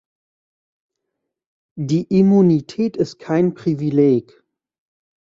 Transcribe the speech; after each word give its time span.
Die 1.77 2.05
Immunität 2.05 2.97
ist 2.97 3.19
kein 3.19 3.53
Privileg. 3.53 4.43